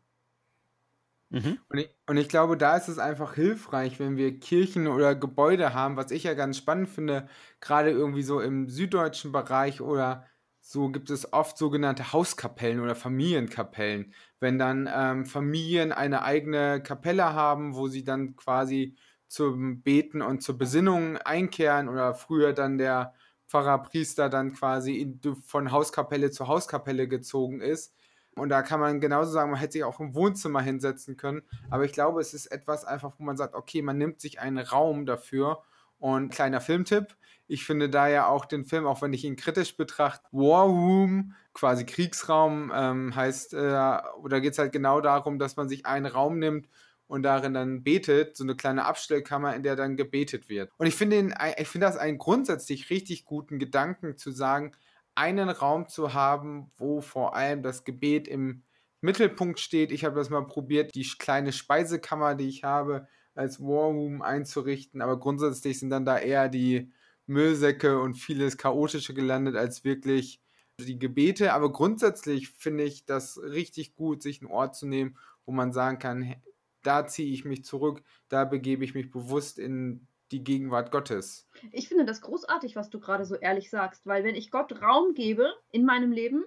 Mhm. 1.30 1.58
Und, 1.68 1.78
ich, 1.78 1.90
und, 2.06 2.16
ich, 2.16 2.28
glaube, 2.28 2.56
da 2.56 2.76
ist 2.76 2.88
es 2.88 2.98
einfach 2.98 3.34
hilfreich, 3.34 4.00
wenn 4.00 4.16
wir 4.16 4.38
Kirchen 4.38 4.88
oder 4.88 5.14
Gebäude 5.14 5.72
haben, 5.72 5.96
was 5.96 6.10
ich 6.10 6.24
ja 6.24 6.34
ganz 6.34 6.56
spannend 6.56 6.88
finde, 6.88 7.28
gerade 7.60 7.90
irgendwie 7.90 8.22
so 8.22 8.40
im 8.40 8.68
süddeutschen 8.68 9.30
Bereich 9.30 9.80
oder 9.80 10.26
so 10.60 10.90
gibt 10.90 11.10
es 11.10 11.32
oft 11.32 11.56
sogenannte 11.56 12.12
Hauskapellen 12.12 12.80
oder 12.80 12.94
Familienkapellen. 12.94 14.12
Wenn 14.40 14.58
dann 14.58 14.88
ähm, 14.92 15.26
Familien 15.26 15.92
eine 15.92 16.22
eigene 16.22 16.82
Kapelle 16.82 17.32
haben, 17.34 17.74
wo 17.74 17.88
sie 17.88 18.04
dann 18.04 18.34
quasi 18.36 18.96
zum 19.28 19.82
Beten 19.82 20.22
und 20.22 20.42
zur 20.42 20.58
Besinnung 20.58 21.18
einkehren 21.18 21.88
oder 21.88 22.14
früher 22.14 22.52
dann 22.52 22.78
der 22.78 23.14
Pfarrer, 23.46 23.82
Priester 23.82 24.28
dann 24.28 24.52
quasi 24.52 24.96
in, 24.96 25.20
von 25.46 25.72
Hauskapelle 25.72 26.30
zu 26.30 26.48
Hauskapelle 26.48 27.08
gezogen 27.08 27.60
ist. 27.60 27.94
Und 28.34 28.50
da 28.50 28.62
kann 28.62 28.78
man 28.78 29.00
genauso 29.00 29.32
sagen, 29.32 29.50
man 29.50 29.60
hätte 29.60 29.72
sich 29.72 29.84
auch 29.84 30.00
im 30.00 30.14
Wohnzimmer 30.14 30.60
hinsetzen 30.60 31.16
können. 31.16 31.42
Aber 31.70 31.84
ich 31.84 31.92
glaube, 31.92 32.20
es 32.20 32.34
ist 32.34 32.46
etwas 32.46 32.84
einfach, 32.84 33.14
wo 33.18 33.24
man 33.24 33.36
sagt, 33.36 33.54
okay, 33.54 33.82
man 33.82 33.98
nimmt 33.98 34.20
sich 34.20 34.40
einen 34.40 34.58
Raum 34.58 35.06
dafür. 35.06 35.62
Und 35.98 36.30
kleiner 36.30 36.60
Filmtipp, 36.60 37.16
ich 37.48 37.64
finde 37.64 37.90
da 37.90 38.06
ja 38.06 38.28
auch 38.28 38.44
den 38.44 38.66
Film, 38.66 38.86
auch 38.86 39.02
wenn 39.02 39.12
ich 39.12 39.24
ihn 39.24 39.34
kritisch 39.34 39.76
betrachte, 39.76 40.28
War 40.30 40.66
Room, 40.66 41.34
quasi 41.54 41.84
Kriegsraum, 41.84 42.70
ähm, 42.72 43.16
heißt, 43.16 43.54
äh, 43.54 43.98
oder 44.22 44.40
geht 44.40 44.52
es 44.52 44.58
halt 44.58 44.72
genau 44.72 45.00
darum, 45.00 45.40
dass 45.40 45.56
man 45.56 45.68
sich 45.68 45.86
einen 45.86 46.06
Raum 46.06 46.38
nimmt 46.38 46.68
und 47.08 47.22
darin 47.22 47.54
dann 47.54 47.82
betet, 47.82 48.36
so 48.36 48.44
eine 48.44 48.54
kleine 48.54 48.84
Abstellkammer, 48.84 49.56
in 49.56 49.62
der 49.62 49.74
dann 49.74 49.96
gebetet 49.96 50.48
wird. 50.48 50.70
Und 50.76 50.86
ich 50.86 50.94
finde, 50.94 51.34
ich 51.58 51.68
finde 51.68 51.86
das 51.86 51.96
einen 51.96 52.18
grundsätzlich 52.18 52.90
richtig 52.90 53.24
guten 53.24 53.58
Gedanken 53.58 54.16
zu 54.16 54.30
sagen, 54.30 54.72
einen 55.14 55.48
Raum 55.48 55.88
zu 55.88 56.14
haben, 56.14 56.70
wo 56.76 57.00
vor 57.00 57.34
allem 57.34 57.62
das 57.62 57.82
Gebet 57.84 58.28
im 58.28 58.62
Mittelpunkt 59.00 59.58
steht. 59.58 59.90
Ich 59.90 60.04
habe 60.04 60.16
das 60.16 60.30
mal 60.30 60.46
probiert, 60.46 60.94
die 60.94 61.02
kleine 61.18 61.52
Speisekammer, 61.52 62.34
die 62.34 62.48
ich 62.48 62.62
habe, 62.62 63.08
als 63.34 63.60
War 63.60 63.86
Room 63.86 64.22
einzurichten, 64.22 65.00
aber 65.00 65.18
grundsätzlich 65.18 65.78
sind 65.78 65.90
dann 65.90 66.04
da 66.04 66.18
eher 66.18 66.48
die 66.48 66.92
Müllsäcke 67.26 68.00
und 68.00 68.14
vieles 68.14 68.56
Chaotische 68.56 69.14
gelandet 69.14 69.56
als 69.56 69.84
wirklich 69.84 70.40
die 70.80 70.98
Gebete. 70.98 71.52
Aber 71.52 71.72
grundsätzlich 71.72 72.48
finde 72.50 72.84
ich 72.84 73.04
das 73.04 73.40
richtig 73.42 73.94
gut, 73.94 74.22
sich 74.22 74.40
einen 74.40 74.50
Ort 74.50 74.76
zu 74.76 74.86
nehmen, 74.86 75.16
wo 75.46 75.52
man 75.52 75.72
sagen 75.72 75.98
kann, 75.98 76.34
da 76.82 77.06
ziehe 77.06 77.32
ich 77.32 77.44
mich 77.44 77.64
zurück, 77.64 78.02
da 78.28 78.44
begebe 78.44 78.84
ich 78.84 78.94
mich 78.94 79.10
bewusst 79.10 79.58
in 79.58 80.06
die 80.30 80.44
Gegenwart 80.44 80.90
Gottes. 80.90 81.48
Ich 81.72 81.88
finde 81.88 82.04
das 82.04 82.20
großartig, 82.20 82.76
was 82.76 82.90
du 82.90 83.00
gerade 83.00 83.24
so 83.24 83.34
ehrlich 83.34 83.70
sagst, 83.70 84.06
weil 84.06 84.24
wenn 84.24 84.34
ich 84.34 84.50
Gott 84.50 84.82
Raum 84.82 85.14
gebe 85.14 85.52
in 85.70 85.84
meinem 85.84 86.12
Leben 86.12 86.44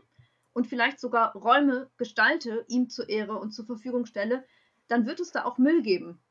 und 0.53 0.67
vielleicht 0.67 0.99
sogar 0.99 1.33
Räume 1.33 1.89
gestalte, 1.97 2.65
ihm 2.67 2.89
zur 2.89 3.09
Ehre 3.09 3.39
und 3.39 3.51
zur 3.51 3.65
Verfügung 3.65 4.05
stelle, 4.05 4.45
dann 4.87 5.05
wird 5.05 5.19
es 5.19 5.31
da 5.31 5.45
auch 5.45 5.57
Müll 5.57 5.81
geben, 5.81 6.21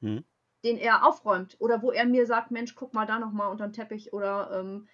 hm. 0.00 0.24
den 0.64 0.76
er 0.76 1.06
aufräumt 1.06 1.56
oder 1.60 1.82
wo 1.82 1.92
er 1.92 2.06
mir 2.06 2.26
sagt, 2.26 2.50
Mensch, 2.50 2.74
guck 2.74 2.94
mal 2.94 3.06
da 3.06 3.18
nochmal 3.18 3.50
unter 3.50 3.68
den 3.68 3.72
Teppich 3.72 4.12
oder 4.12 4.60
ähm, 4.60 4.88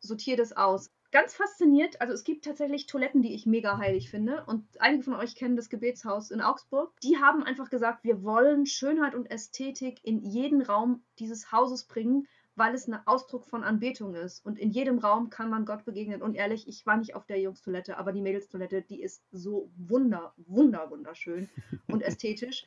sortier 0.00 0.36
das 0.36 0.52
aus 0.52 0.90
ganz 1.14 1.32
fasziniert. 1.32 2.00
Also 2.00 2.12
es 2.12 2.24
gibt 2.24 2.44
tatsächlich 2.44 2.86
Toiletten, 2.86 3.22
die 3.22 3.34
ich 3.34 3.46
mega 3.46 3.78
heilig 3.78 4.10
finde. 4.10 4.42
Und 4.46 4.66
einige 4.80 5.04
von 5.04 5.14
euch 5.14 5.36
kennen 5.36 5.54
das 5.54 5.70
Gebetshaus 5.70 6.32
in 6.32 6.40
Augsburg. 6.40 6.92
Die 7.04 7.18
haben 7.18 7.44
einfach 7.44 7.70
gesagt, 7.70 8.02
wir 8.02 8.24
wollen 8.24 8.66
Schönheit 8.66 9.14
und 9.14 9.30
Ästhetik 9.30 10.00
in 10.02 10.18
jeden 10.18 10.60
Raum 10.60 11.04
dieses 11.20 11.52
Hauses 11.52 11.84
bringen, 11.84 12.26
weil 12.56 12.74
es 12.74 12.88
ein 12.88 12.98
Ausdruck 13.06 13.46
von 13.46 13.62
Anbetung 13.62 14.16
ist. 14.16 14.44
Und 14.44 14.58
in 14.58 14.72
jedem 14.72 14.98
Raum 14.98 15.30
kann 15.30 15.50
man 15.50 15.64
Gott 15.64 15.84
begegnen. 15.84 16.20
Und 16.20 16.34
ehrlich, 16.34 16.66
ich 16.66 16.84
war 16.84 16.96
nicht 16.96 17.14
auf 17.14 17.26
der 17.26 17.38
Jungstoilette, 17.38 17.96
aber 17.96 18.10
die 18.10 18.20
Mädelstoilette, 18.20 18.82
die 18.82 19.00
ist 19.00 19.22
so 19.30 19.70
wunder, 19.76 20.34
wunder, 20.48 20.90
wunderschön 20.90 21.48
und 21.86 22.02
ästhetisch. 22.02 22.66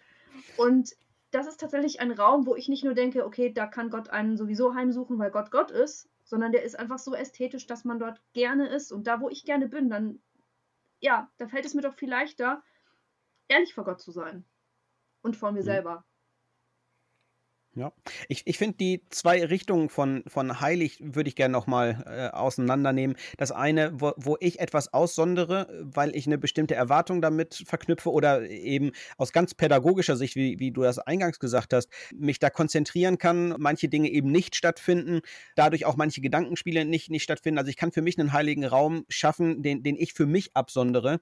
Und 0.55 0.95
das 1.31 1.47
ist 1.47 1.59
tatsächlich 1.59 1.99
ein 1.99 2.11
Raum, 2.11 2.45
wo 2.45 2.55
ich 2.55 2.69
nicht 2.69 2.85
nur 2.85 2.93
denke, 2.93 3.25
okay, 3.25 3.51
da 3.51 3.65
kann 3.65 3.89
Gott 3.89 4.09
einen 4.09 4.37
sowieso 4.37 4.73
heimsuchen, 4.73 5.19
weil 5.19 5.31
Gott 5.31 5.51
Gott 5.51 5.69
ist, 5.69 6.07
sondern 6.27 6.51
der 6.51 6.63
ist 6.63 6.77
einfach 6.77 6.99
so 6.99 7.15
ästhetisch, 7.15 7.67
dass 7.67 7.85
man 7.85 7.99
dort 7.99 8.21
gerne 8.33 8.67
ist. 8.67 8.91
Und 8.91 9.07
da, 9.07 9.21
wo 9.21 9.29
ich 9.29 9.45
gerne 9.45 9.69
bin, 9.69 9.89
dann, 9.89 10.21
ja, 10.99 11.31
da 11.37 11.47
fällt 11.47 11.65
es 11.65 11.73
mir 11.73 11.81
doch 11.81 11.95
viel 11.95 12.09
leichter, 12.09 12.61
ehrlich 13.47 13.73
vor 13.73 13.85
Gott 13.85 14.01
zu 14.01 14.11
sein. 14.11 14.45
Und 15.21 15.37
vor 15.37 15.53
mir 15.53 15.61
mhm. 15.61 15.65
selber. 15.65 16.05
Ja, 17.77 17.93
ich, 18.27 18.41
ich 18.45 18.57
finde 18.57 18.77
die 18.77 19.03
zwei 19.11 19.45
Richtungen 19.45 19.89
von, 19.89 20.23
von 20.25 20.61
heilig 20.61 20.97
würde 20.99 21.29
ich 21.29 21.35
gerne 21.35 21.51
nochmal 21.51 22.03
äh, 22.07 22.35
auseinandernehmen. 22.35 23.15
Das 23.37 23.51
eine, 23.51 23.91
wo, 23.93 24.13
wo 24.17 24.35
ich 24.39 24.59
etwas 24.59 24.95
aussondere, 24.95 25.67
weil 25.83 26.15
ich 26.15 26.25
eine 26.25 26.39
bestimmte 26.39 26.73
Erwartung 26.73 27.21
damit 27.21 27.63
verknüpfe 27.67 28.11
oder 28.11 28.49
eben 28.49 28.93
aus 29.17 29.31
ganz 29.31 29.53
pädagogischer 29.53 30.15
Sicht, 30.15 30.35
wie, 30.35 30.57
wie 30.57 30.71
du 30.71 30.81
das 30.81 30.97
eingangs 30.97 31.37
gesagt 31.37 31.71
hast, 31.71 31.89
mich 32.15 32.39
da 32.39 32.49
konzentrieren 32.49 33.19
kann, 33.19 33.53
manche 33.59 33.89
Dinge 33.89 34.09
eben 34.09 34.31
nicht 34.31 34.55
stattfinden, 34.55 35.21
dadurch 35.55 35.85
auch 35.85 35.97
manche 35.97 36.21
Gedankenspiele 36.21 36.83
nicht, 36.83 37.11
nicht 37.11 37.21
stattfinden. 37.21 37.59
Also 37.59 37.69
ich 37.69 37.77
kann 37.77 37.91
für 37.91 38.01
mich 38.01 38.17
einen 38.17 38.33
heiligen 38.33 38.65
Raum 38.65 39.05
schaffen, 39.07 39.61
den, 39.61 39.83
den 39.83 39.97
ich 39.97 40.13
für 40.13 40.25
mich 40.25 40.55
absondere. 40.55 41.19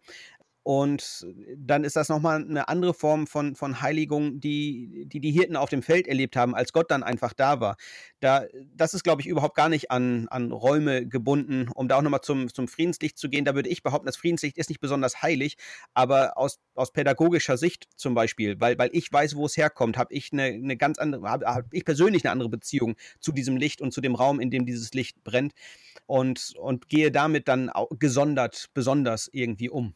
Und 0.67 1.27
dann 1.57 1.83
ist 1.83 1.95
das 1.95 2.09
nochmal 2.09 2.43
eine 2.43 2.67
andere 2.69 2.95
Form 2.95 3.27
von, 3.27 3.55
von 3.55 3.83
Heiligung, 3.83 4.39
die, 4.39 5.05
die 5.05 5.19
die 5.19 5.29
Hirten 5.29 5.57
auf 5.57 5.69
dem 5.69 5.83
Feld 5.83 6.07
erlebt 6.07 6.35
haben, 6.35 6.55
als 6.55 6.73
Gott 6.73 6.89
dann 6.89 7.03
einfach 7.03 7.33
da 7.33 7.59
war. 7.59 7.77
Da, 8.19 8.45
das 8.73 8.95
ist, 8.95 9.03
glaube 9.03 9.21
ich, 9.21 9.27
überhaupt 9.27 9.55
gar 9.55 9.69
nicht 9.69 9.91
an, 9.91 10.27
an 10.29 10.51
Räume 10.51 11.07
gebunden. 11.07 11.69
Um 11.75 11.87
da 11.87 11.97
auch 11.97 12.01
nochmal 12.01 12.21
zum, 12.21 12.51
zum 12.51 12.67
Friedenslicht 12.67 13.15
zu 13.15 13.29
gehen, 13.29 13.45
da 13.45 13.53
würde 13.53 13.69
ich 13.69 13.83
behaupten, 13.83 14.07
das 14.07 14.17
Friedenslicht 14.17 14.57
ist 14.57 14.69
nicht 14.69 14.79
besonders 14.79 15.21
heilig, 15.21 15.57
aber 15.93 16.35
aus, 16.35 16.57
aus 16.73 16.91
pädagogischer 16.91 17.57
Sicht 17.57 17.87
zum 17.95 18.15
Beispiel, 18.15 18.59
weil, 18.59 18.75
weil 18.79 18.89
ich 18.91 19.13
weiß, 19.13 19.35
wo 19.35 19.45
es 19.45 19.57
herkommt, 19.57 19.99
habe 19.99 20.15
ich 20.15 20.33
eine, 20.33 20.45
eine 20.45 20.77
ganz 20.77 20.97
andere, 20.97 21.29
habe 21.29 21.45
hab 21.45 21.71
ich 21.75 21.85
persönlich 21.85 22.25
eine 22.25 22.31
andere 22.31 22.49
Beziehung 22.49 22.95
zu 23.19 23.31
diesem 23.31 23.55
Licht 23.57 23.81
und 23.81 23.93
zu 23.93 24.01
dem 24.01 24.15
Raum, 24.15 24.39
in 24.39 24.49
dem 24.49 24.65
dieses 24.65 24.95
Licht 24.95 25.23
brennt 25.23 25.53
und, 26.07 26.55
und 26.57 26.89
gehe 26.89 27.11
damit 27.11 27.47
dann 27.47 27.69
gesondert, 27.99 28.71
besonders 28.73 29.29
irgendwie 29.31 29.69
um. 29.69 29.93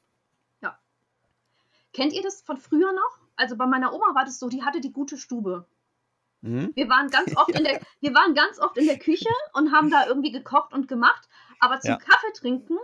Kennt 1.93 2.13
ihr 2.13 2.21
das 2.21 2.41
von 2.41 2.57
früher 2.57 2.91
noch? 2.91 3.19
Also 3.35 3.55
bei 3.55 3.65
meiner 3.65 3.93
Oma 3.93 4.13
war 4.13 4.25
das 4.25 4.39
so, 4.39 4.49
die 4.49 4.63
hatte 4.63 4.81
die 4.81 4.91
gute 4.91 5.17
Stube. 5.17 5.65
Mhm. 6.41 6.71
Wir 6.75 6.89
waren 6.89 7.09
ganz 7.09 7.35
oft 7.35 7.51
in 7.51 7.63
der, 7.63 7.81
wir 7.99 8.13
waren 8.13 8.33
ganz 8.33 8.59
oft 8.59 8.77
in 8.77 8.85
der 8.85 8.99
Küche 8.99 9.29
und 9.53 9.71
haben 9.71 9.89
da 9.89 10.07
irgendwie 10.07 10.31
gekocht 10.31 10.73
und 10.73 10.87
gemacht. 10.87 11.27
Aber 11.59 11.79
zum 11.79 11.91
ja. 11.91 11.97
Kaffee 11.97 12.33
trinken 12.33 12.77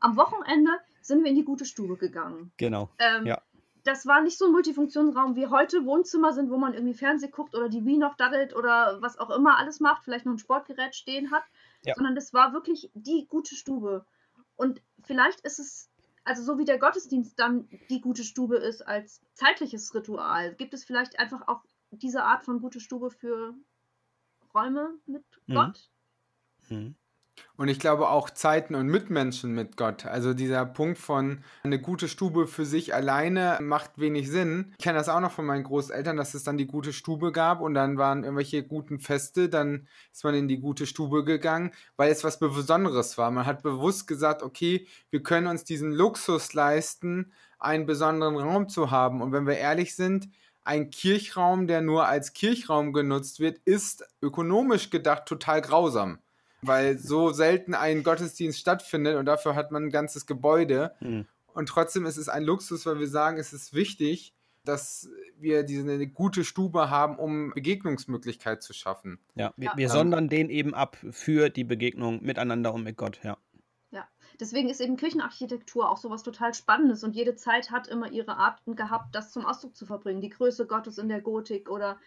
am 0.00 0.16
Wochenende 0.16 0.70
sind 1.00 1.22
wir 1.22 1.30
in 1.30 1.36
die 1.36 1.44
gute 1.44 1.64
Stube 1.64 1.96
gegangen. 1.96 2.52
Genau. 2.56 2.90
Ähm, 2.98 3.26
ja. 3.26 3.40
Das 3.84 4.06
war 4.06 4.22
nicht 4.22 4.38
so 4.38 4.46
ein 4.46 4.52
Multifunktionsraum 4.52 5.36
wie 5.36 5.46
heute 5.46 5.84
Wohnzimmer 5.84 6.32
sind, 6.32 6.50
wo 6.50 6.56
man 6.56 6.72
irgendwie 6.72 6.94
Fernseh 6.94 7.28
guckt 7.28 7.54
oder 7.54 7.68
die 7.68 7.84
Wii 7.84 7.98
noch 7.98 8.16
daddelt 8.16 8.54
oder 8.54 9.02
was 9.02 9.18
auch 9.18 9.28
immer 9.28 9.58
alles 9.58 9.80
macht, 9.80 10.04
vielleicht 10.04 10.24
noch 10.24 10.32
ein 10.32 10.38
Sportgerät 10.38 10.94
stehen 10.94 11.30
hat, 11.30 11.42
ja. 11.82 11.94
sondern 11.94 12.14
das 12.14 12.32
war 12.32 12.54
wirklich 12.54 12.90
die 12.94 13.26
gute 13.28 13.54
Stube. 13.54 14.06
Und 14.56 14.80
vielleicht 15.02 15.40
ist 15.40 15.58
es 15.58 15.90
also 16.24 16.42
so 16.42 16.58
wie 16.58 16.64
der 16.64 16.78
Gottesdienst 16.78 17.38
dann 17.38 17.68
die 17.90 18.00
gute 18.00 18.24
Stube 18.24 18.56
ist 18.56 18.82
als 18.82 19.20
zeitliches 19.34 19.94
Ritual, 19.94 20.54
gibt 20.54 20.74
es 20.74 20.84
vielleicht 20.84 21.18
einfach 21.18 21.46
auch 21.48 21.62
diese 21.90 22.24
Art 22.24 22.44
von 22.44 22.60
gute 22.60 22.80
Stube 22.80 23.10
für 23.10 23.54
Räume 24.54 24.94
mit 25.06 25.24
mhm. 25.46 25.54
Gott? 25.54 25.90
Mhm. 26.68 26.94
Und 27.56 27.68
ich 27.68 27.78
glaube 27.78 28.08
auch 28.08 28.30
Zeiten 28.30 28.74
und 28.74 28.88
Mitmenschen 28.88 29.54
mit 29.54 29.76
Gott. 29.76 30.06
Also 30.06 30.34
dieser 30.34 30.66
Punkt 30.66 30.98
von 30.98 31.44
eine 31.62 31.80
gute 31.80 32.08
Stube 32.08 32.48
für 32.48 32.66
sich 32.66 32.94
alleine 32.94 33.58
macht 33.60 33.92
wenig 33.96 34.28
Sinn. 34.28 34.72
Ich 34.76 34.84
kenne 34.84 34.98
das 34.98 35.08
auch 35.08 35.20
noch 35.20 35.30
von 35.30 35.46
meinen 35.46 35.62
Großeltern, 35.62 36.16
dass 36.16 36.34
es 36.34 36.42
dann 36.42 36.58
die 36.58 36.66
gute 36.66 36.92
Stube 36.92 37.30
gab 37.30 37.60
und 37.60 37.74
dann 37.74 37.96
waren 37.96 38.24
irgendwelche 38.24 38.64
guten 38.64 38.98
Feste, 38.98 39.48
dann 39.48 39.86
ist 40.12 40.24
man 40.24 40.34
in 40.34 40.48
die 40.48 40.58
gute 40.58 40.84
Stube 40.84 41.24
gegangen, 41.24 41.70
weil 41.96 42.10
es 42.10 42.24
was 42.24 42.40
Besonderes 42.40 43.18
war. 43.18 43.30
Man 43.30 43.46
hat 43.46 43.62
bewusst 43.62 44.08
gesagt, 44.08 44.42
okay, 44.42 44.88
wir 45.10 45.22
können 45.22 45.46
uns 45.46 45.62
diesen 45.62 45.92
Luxus 45.92 46.54
leisten, 46.54 47.32
einen 47.60 47.86
besonderen 47.86 48.36
Raum 48.36 48.68
zu 48.68 48.90
haben. 48.90 49.22
Und 49.22 49.30
wenn 49.30 49.46
wir 49.46 49.56
ehrlich 49.56 49.94
sind, 49.94 50.28
ein 50.64 50.90
Kirchraum, 50.90 51.68
der 51.68 51.82
nur 51.82 52.06
als 52.08 52.32
Kirchraum 52.32 52.92
genutzt 52.92 53.38
wird, 53.38 53.58
ist 53.64 54.04
ökonomisch 54.20 54.90
gedacht 54.90 55.26
total 55.26 55.60
grausam 55.60 56.18
weil 56.66 56.98
so 56.98 57.32
selten 57.32 57.74
ein 57.74 58.02
Gottesdienst 58.02 58.58
stattfindet 58.58 59.16
und 59.16 59.26
dafür 59.26 59.54
hat 59.54 59.70
man 59.70 59.84
ein 59.84 59.90
ganzes 59.90 60.26
Gebäude. 60.26 60.94
Mhm. 61.00 61.26
Und 61.54 61.68
trotzdem 61.68 62.06
ist 62.06 62.16
es 62.16 62.28
ein 62.28 62.44
Luxus, 62.44 62.84
weil 62.86 62.98
wir 62.98 63.08
sagen, 63.08 63.38
es 63.38 63.52
ist 63.52 63.74
wichtig, 63.74 64.34
dass 64.64 65.08
wir 65.38 65.62
diese 65.62 65.82
eine 65.82 66.06
gute 66.06 66.42
Stube 66.42 66.90
haben, 66.90 67.18
um 67.18 67.52
Begegnungsmöglichkeit 67.54 68.62
zu 68.62 68.72
schaffen. 68.72 69.18
Ja, 69.34 69.52
wir, 69.56 69.66
ja. 69.66 69.76
wir 69.76 69.88
sondern 69.88 70.28
den 70.28 70.50
eben 70.50 70.74
ab 70.74 70.96
für 71.10 71.50
die 71.50 71.64
Begegnung 71.64 72.22
miteinander 72.22 72.72
und 72.72 72.82
mit 72.82 72.96
Gott, 72.96 73.20
ja. 73.22 73.36
Ja, 73.90 74.08
deswegen 74.40 74.68
ist 74.68 74.80
eben 74.80 74.96
Kirchenarchitektur 74.96 75.88
auch 75.88 75.98
sowas 75.98 76.22
total 76.22 76.54
Spannendes 76.54 77.04
und 77.04 77.14
jede 77.14 77.36
Zeit 77.36 77.70
hat 77.70 77.86
immer 77.86 78.10
ihre 78.10 78.36
Arten 78.36 78.74
gehabt, 78.74 79.14
das 79.14 79.32
zum 79.32 79.44
Ausdruck 79.44 79.76
zu 79.76 79.86
verbringen. 79.86 80.20
Die 80.20 80.30
Größe 80.30 80.66
Gottes 80.66 80.98
in 80.98 81.08
der 81.08 81.20
Gotik 81.20 81.70
oder 81.70 81.98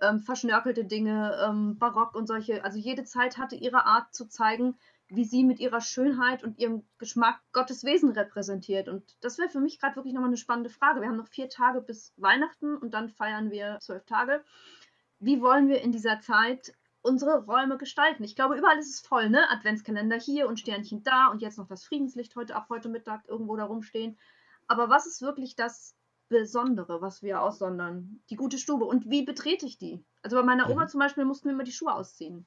ähm, 0.00 0.20
verschnörkelte 0.20 0.84
Dinge, 0.84 1.38
ähm, 1.44 1.78
Barock 1.78 2.14
und 2.14 2.26
solche. 2.26 2.64
Also 2.64 2.78
jede 2.78 3.04
Zeit 3.04 3.38
hatte 3.38 3.56
ihre 3.56 3.86
Art 3.86 4.14
zu 4.14 4.26
zeigen, 4.28 4.76
wie 5.08 5.24
sie 5.24 5.44
mit 5.44 5.60
ihrer 5.60 5.80
Schönheit 5.80 6.42
und 6.42 6.58
ihrem 6.58 6.84
Geschmack 6.98 7.40
Gottes 7.52 7.84
Wesen 7.84 8.10
repräsentiert. 8.10 8.88
Und 8.88 9.04
das 9.20 9.38
wäre 9.38 9.48
für 9.48 9.60
mich 9.60 9.78
gerade 9.78 9.96
wirklich 9.96 10.14
nochmal 10.14 10.30
eine 10.30 10.36
spannende 10.36 10.70
Frage. 10.70 11.00
Wir 11.00 11.08
haben 11.08 11.16
noch 11.16 11.28
vier 11.28 11.48
Tage 11.48 11.80
bis 11.80 12.12
Weihnachten 12.16 12.76
und 12.76 12.92
dann 12.92 13.08
feiern 13.08 13.50
wir 13.50 13.78
zwölf 13.80 14.04
Tage. 14.04 14.44
Wie 15.18 15.40
wollen 15.40 15.68
wir 15.68 15.80
in 15.80 15.92
dieser 15.92 16.20
Zeit 16.20 16.74
unsere 17.02 17.44
Räume 17.44 17.78
gestalten? 17.78 18.24
Ich 18.24 18.34
glaube, 18.34 18.56
überall 18.56 18.78
ist 18.78 18.90
es 18.90 19.00
voll, 19.00 19.30
ne? 19.30 19.48
Adventskalender 19.50 20.16
hier 20.18 20.48
und 20.48 20.58
Sternchen 20.58 21.04
da 21.04 21.28
und 21.28 21.40
jetzt 21.40 21.58
noch 21.58 21.68
das 21.68 21.84
Friedenslicht 21.84 22.34
heute 22.34 22.56
ab 22.56 22.66
heute 22.68 22.88
Mittag 22.88 23.22
irgendwo 23.28 23.56
da 23.56 23.64
rumstehen. 23.64 24.18
Aber 24.66 24.90
was 24.90 25.06
ist 25.06 25.22
wirklich 25.22 25.54
das 25.54 25.94
Besondere, 26.28 27.00
was 27.00 27.22
wir 27.22 27.40
aussondern. 27.40 28.20
Die 28.30 28.36
gute 28.36 28.58
Stube. 28.58 28.84
Und 28.84 29.08
wie 29.10 29.24
betrete 29.24 29.66
ich 29.66 29.78
die? 29.78 30.04
Also 30.22 30.36
bei 30.36 30.42
meiner 30.42 30.68
Oma 30.70 30.84
mhm. 30.84 30.88
zum 30.88 31.00
Beispiel 31.00 31.24
mussten 31.24 31.48
wir 31.48 31.52
immer 31.52 31.64
die 31.64 31.72
Schuhe 31.72 31.94
ausziehen. 31.94 32.46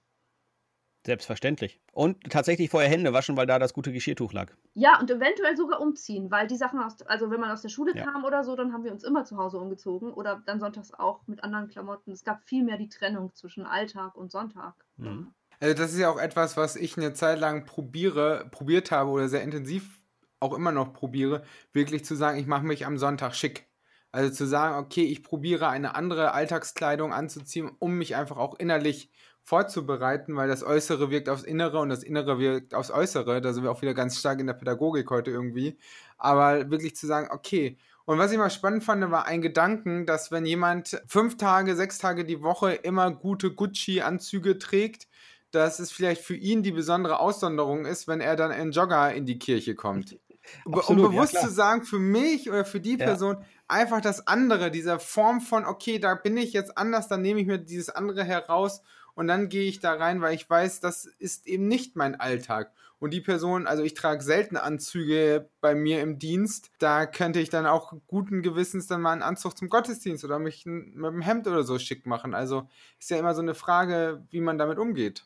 Selbstverständlich. 1.05 1.79
Und 1.93 2.29
tatsächlich 2.29 2.69
vorher 2.69 2.89
Hände 2.89 3.13
waschen, 3.13 3.37
weil 3.37 3.47
da 3.47 3.57
das 3.57 3.73
gute 3.73 3.93
Geschirrtuch 3.93 4.33
lag. 4.33 4.51
Ja, 4.73 4.99
und 4.99 5.09
eventuell 5.09 5.55
sogar 5.55 5.79
umziehen, 5.79 6.29
weil 6.29 6.47
die 6.47 6.57
Sachen 6.57 6.79
aus, 6.79 7.01
also 7.03 7.31
wenn 7.31 7.39
man 7.39 7.51
aus 7.51 7.61
der 7.61 7.69
Schule 7.69 7.95
ja. 7.95 8.03
kam 8.03 8.25
oder 8.25 8.43
so, 8.43 8.55
dann 8.55 8.73
haben 8.73 8.83
wir 8.83 8.91
uns 8.91 9.03
immer 9.03 9.23
zu 9.23 9.37
Hause 9.37 9.59
umgezogen 9.59 10.11
oder 10.11 10.43
dann 10.45 10.59
sonntags 10.59 10.93
auch 10.93 11.25
mit 11.25 11.43
anderen 11.43 11.69
Klamotten. 11.69 12.11
Es 12.11 12.25
gab 12.25 12.43
viel 12.43 12.63
mehr 12.63 12.77
die 12.77 12.89
Trennung 12.89 13.33
zwischen 13.33 13.65
Alltag 13.65 14.15
und 14.15 14.29
Sonntag. 14.29 14.73
Mhm. 14.97 15.33
Also 15.61 15.73
das 15.73 15.93
ist 15.93 15.99
ja 15.99 16.09
auch 16.09 16.19
etwas, 16.19 16.57
was 16.57 16.75
ich 16.75 16.97
eine 16.97 17.13
Zeit 17.13 17.39
lang 17.39 17.65
probiere, 17.65 18.47
probiert 18.51 18.91
habe 18.91 19.09
oder 19.09 19.29
sehr 19.29 19.43
intensiv 19.43 19.99
auch 20.41 20.53
immer 20.53 20.71
noch 20.71 20.93
probiere, 20.93 21.43
wirklich 21.73 22.05
zu 22.05 22.15
sagen, 22.15 22.39
ich 22.39 22.47
mache 22.47 22.65
mich 22.65 22.85
am 22.85 22.97
Sonntag 22.97 23.35
schick. 23.35 23.68
Also 24.11 24.33
zu 24.33 24.47
sagen, 24.47 24.83
okay, 24.83 25.03
ich 25.03 25.23
probiere 25.23 25.69
eine 25.69 25.95
andere 25.95 26.33
Alltagskleidung 26.33 27.13
anzuziehen, 27.13 27.71
um 27.79 27.97
mich 27.97 28.15
einfach 28.15 28.37
auch 28.37 28.57
innerlich 28.57 29.11
vorzubereiten, 29.43 30.35
weil 30.35 30.47
das 30.47 30.63
Äußere 30.63 31.09
wirkt 31.09 31.29
aufs 31.29 31.43
Innere 31.43 31.79
und 31.79 31.89
das 31.89 32.03
Innere 32.03 32.39
wirkt 32.39 32.73
aufs 32.73 32.91
Äußere. 32.91 33.41
Da 33.41 33.53
sind 33.53 33.63
wir 33.63 33.71
auch 33.71 33.81
wieder 33.81 33.93
ganz 33.93 34.19
stark 34.19 34.39
in 34.39 34.47
der 34.47 34.53
Pädagogik 34.53 35.09
heute 35.09 35.31
irgendwie. 35.31 35.77
Aber 36.17 36.69
wirklich 36.69 36.95
zu 36.95 37.07
sagen, 37.07 37.29
okay. 37.31 37.77
Und 38.05 38.17
was 38.17 38.31
ich 38.31 38.37
mal 38.37 38.49
spannend 38.49 38.83
fand, 38.83 39.09
war 39.11 39.27
ein 39.27 39.41
Gedanken, 39.41 40.05
dass 40.05 40.31
wenn 40.31 40.45
jemand 40.45 41.01
fünf 41.07 41.37
Tage, 41.37 41.75
sechs 41.75 41.99
Tage 41.99 42.25
die 42.25 42.41
Woche 42.41 42.73
immer 42.73 43.11
gute 43.11 43.51
Gucci-Anzüge 43.51 44.57
trägt, 44.57 45.07
dass 45.51 45.79
es 45.79 45.91
vielleicht 45.91 46.21
für 46.21 46.35
ihn 46.35 46.63
die 46.63 46.71
besondere 46.71 47.19
Aussonderung 47.19 47.85
ist, 47.85 48.07
wenn 48.07 48.21
er 48.21 48.35
dann 48.35 48.51
in 48.51 48.71
Jogger 48.71 49.13
in 49.13 49.25
die 49.25 49.39
Kirche 49.39 49.75
kommt. 49.75 50.17
Absolut, 50.65 51.05
um 51.05 51.11
bewusst 51.11 51.33
ja, 51.33 51.41
zu 51.41 51.49
sagen, 51.49 51.83
für 51.83 51.99
mich 51.99 52.49
oder 52.49 52.65
für 52.65 52.79
die 52.79 52.97
Person, 52.97 53.37
ja 53.39 53.45
einfach 53.69 54.01
das 54.01 54.27
andere, 54.27 54.71
diese 54.71 54.99
Form 54.99 55.41
von, 55.41 55.65
okay, 55.65 55.99
da 55.99 56.15
bin 56.15 56.37
ich 56.37 56.53
jetzt 56.53 56.77
anders, 56.77 57.07
dann 57.07 57.21
nehme 57.21 57.39
ich 57.39 57.47
mir 57.47 57.57
dieses 57.57 57.89
andere 57.89 58.23
heraus 58.23 58.81
und 59.15 59.27
dann 59.27 59.49
gehe 59.49 59.67
ich 59.67 59.79
da 59.79 59.93
rein, 59.93 60.21
weil 60.21 60.35
ich 60.35 60.49
weiß, 60.49 60.79
das 60.79 61.05
ist 61.05 61.47
eben 61.47 61.67
nicht 61.67 61.95
mein 61.95 62.19
Alltag. 62.19 62.71
Und 62.99 63.11
die 63.11 63.21
Person, 63.21 63.65
also 63.65 63.83
ich 63.83 63.93
trage 63.93 64.21
selten 64.21 64.57
Anzüge 64.57 65.49
bei 65.61 65.73
mir 65.73 66.01
im 66.01 66.19
Dienst, 66.19 66.71
da 66.79 67.05
könnte 67.05 67.39
ich 67.39 67.49
dann 67.49 67.65
auch 67.65 67.93
guten 68.07 68.41
Gewissens 68.41 68.87
dann 68.87 69.01
mal 69.01 69.13
einen 69.13 69.21
Anzug 69.21 69.57
zum 69.57 69.69
Gottesdienst 69.69 70.25
oder 70.25 70.37
mich 70.37 70.65
mit 70.65 71.05
einem 71.05 71.21
Hemd 71.21 71.47
oder 71.47 71.63
so 71.63 71.79
schick 71.79 72.05
machen. 72.05 72.33
Also 72.33 72.67
ist 72.99 73.09
ja 73.09 73.17
immer 73.17 73.35
so 73.35 73.41
eine 73.41 73.55
Frage, 73.55 74.25
wie 74.31 74.41
man 74.41 74.57
damit 74.57 74.77
umgeht. 74.77 75.25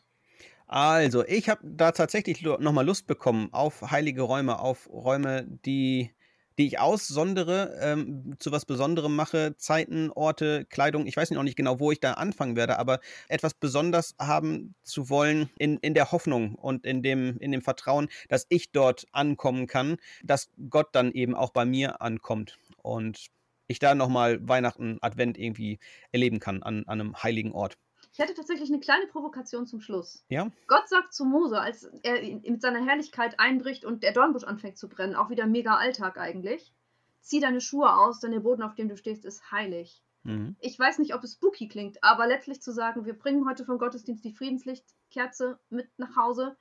Also, 0.66 1.24
ich 1.26 1.48
habe 1.48 1.60
da 1.62 1.92
tatsächlich 1.92 2.42
nochmal 2.42 2.86
Lust 2.86 3.06
bekommen 3.06 3.48
auf 3.52 3.90
heilige 3.90 4.22
Räume, 4.22 4.58
auf 4.58 4.88
Räume, 4.90 5.44
die 5.46 6.10
die 6.58 6.66
ich 6.66 6.78
aussondere, 6.78 7.78
ähm, 7.80 8.34
zu 8.38 8.52
was 8.52 8.64
Besonderem 8.64 9.16
mache, 9.16 9.56
Zeiten, 9.56 10.10
Orte, 10.10 10.64
Kleidung. 10.66 11.06
Ich 11.06 11.16
weiß 11.16 11.30
noch 11.32 11.42
nicht 11.42 11.56
genau, 11.56 11.80
wo 11.80 11.90
ich 11.90 12.00
da 12.00 12.12
anfangen 12.14 12.56
werde, 12.56 12.78
aber 12.78 13.00
etwas 13.28 13.54
besonders 13.54 14.14
haben 14.18 14.74
zu 14.82 15.08
wollen 15.08 15.50
in, 15.58 15.78
in 15.78 15.94
der 15.94 16.12
Hoffnung 16.12 16.54
und 16.54 16.86
in 16.86 17.02
dem, 17.02 17.38
in 17.38 17.52
dem 17.52 17.62
Vertrauen, 17.62 18.08
dass 18.28 18.46
ich 18.48 18.70
dort 18.72 19.06
ankommen 19.12 19.66
kann, 19.66 19.96
dass 20.22 20.50
Gott 20.70 20.88
dann 20.92 21.12
eben 21.12 21.34
auch 21.34 21.50
bei 21.50 21.64
mir 21.64 22.00
ankommt. 22.00 22.58
Und 22.82 23.30
ich 23.66 23.78
da 23.78 23.94
nochmal 23.94 24.46
Weihnachten, 24.46 24.98
Advent 25.00 25.38
irgendwie 25.38 25.78
erleben 26.12 26.38
kann 26.38 26.62
an, 26.62 26.84
an 26.86 27.00
einem 27.00 27.22
heiligen 27.22 27.52
Ort. 27.52 27.78
Ich 28.14 28.20
hätte 28.20 28.34
tatsächlich 28.34 28.70
eine 28.70 28.78
kleine 28.78 29.08
Provokation 29.08 29.66
zum 29.66 29.80
Schluss. 29.80 30.24
Ja? 30.28 30.48
Gott 30.68 30.88
sagt 30.88 31.12
zu 31.12 31.24
Mose, 31.24 31.60
als 31.60 31.82
er 32.04 32.22
mit 32.22 32.62
seiner 32.62 32.86
Herrlichkeit 32.86 33.40
einbricht 33.40 33.84
und 33.84 34.04
der 34.04 34.12
Dornbusch 34.12 34.44
anfängt 34.44 34.78
zu 34.78 34.88
brennen, 34.88 35.16
auch 35.16 35.30
wieder 35.30 35.48
mega 35.48 35.78
Alltag 35.78 36.16
eigentlich. 36.16 36.72
Zieh 37.20 37.40
deine 37.40 37.60
Schuhe 37.60 37.92
aus, 37.92 38.20
denn 38.20 38.30
der 38.30 38.38
Boden, 38.38 38.62
auf 38.62 38.76
dem 38.76 38.88
du 38.88 38.96
stehst, 38.96 39.24
ist 39.24 39.50
heilig. 39.50 40.00
Mhm. 40.22 40.54
Ich 40.60 40.78
weiß 40.78 41.00
nicht, 41.00 41.12
ob 41.16 41.24
es 41.24 41.32
spooky 41.32 41.66
klingt, 41.66 42.04
aber 42.04 42.28
letztlich 42.28 42.62
zu 42.62 42.72
sagen, 42.72 43.04
wir 43.04 43.18
bringen 43.18 43.48
heute 43.48 43.64
vom 43.64 43.78
Gottesdienst 43.78 44.24
die 44.24 44.32
Friedenslichtkerze 44.32 45.58
mit 45.68 45.88
nach 45.96 46.14
Hause 46.14 46.56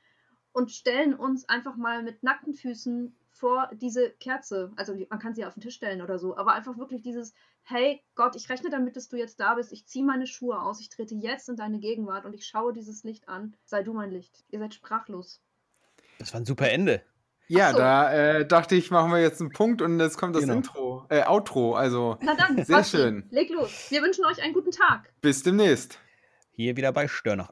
und 0.53 0.71
stellen 0.71 1.13
uns 1.13 1.47
einfach 1.47 1.75
mal 1.75 2.01
mit 2.01 2.23
nackten 2.23 2.55
Füßen 2.55 3.15
vor 3.33 3.69
diese 3.73 4.11
Kerze. 4.11 4.71
Also 4.75 4.95
man 5.09 5.19
kann 5.19 5.33
sie 5.35 5.43
auf 5.45 5.53
den 5.55 5.61
Tisch 5.61 5.75
stellen 5.75 6.01
oder 6.01 6.19
so, 6.19 6.37
aber 6.37 6.53
einfach 6.53 6.77
wirklich 6.77 7.01
dieses, 7.01 7.33
hey 7.63 8.01
Gott, 8.15 8.35
ich 8.35 8.47
rechne 8.49 8.69
damit, 8.69 8.95
dass 8.95 9.09
du 9.09 9.17
jetzt 9.17 9.39
da 9.39 9.55
bist. 9.55 9.73
Ich 9.73 9.85
ziehe 9.87 10.05
meine 10.05 10.27
Schuhe 10.27 10.61
aus, 10.61 10.79
ich 10.79 10.89
trete 10.89 11.15
jetzt 11.15 11.49
in 11.49 11.55
deine 11.55 11.79
Gegenwart 11.79 12.25
und 12.25 12.33
ich 12.33 12.45
schaue 12.45 12.73
dieses 12.73 13.03
Licht 13.03 13.27
an. 13.27 13.55
Sei 13.65 13.83
du 13.83 13.93
mein 13.93 14.11
Licht. 14.11 14.43
Ihr 14.49 14.59
seid 14.59 14.73
sprachlos. 14.75 15.41
Das 16.19 16.33
war 16.33 16.41
ein 16.41 16.45
super 16.45 16.69
Ende. 16.69 17.01
Ja, 17.47 17.71
so. 17.71 17.77
da 17.79 18.13
äh, 18.13 18.47
dachte 18.47 18.75
ich, 18.75 18.89
machen 18.89 19.11
wir 19.11 19.19
jetzt 19.21 19.41
einen 19.41 19.51
Punkt 19.51 19.81
und 19.81 19.99
jetzt 19.99 20.17
kommt 20.17 20.35
das 20.35 20.43
Genau. 20.43 20.53
Intro, 20.55 21.05
äh, 21.09 21.23
Outro. 21.27 21.73
Also 21.75 22.17
Na 22.21 22.35
dann, 22.35 22.63
Sehr 22.63 22.77
Basti, 22.77 22.97
schön. 22.97 23.27
leg 23.31 23.49
los. 23.49 23.87
Wir 23.89 24.01
wünschen 24.01 24.23
euch 24.25 24.41
einen 24.41 24.53
guten 24.53 24.71
Tag. 24.71 25.11
bis 25.21 25.43
demnächst. 25.43 25.99
Hier 26.51 26.77
wieder 26.77 26.91
bei 26.93 27.07
Störnach. 27.07 27.51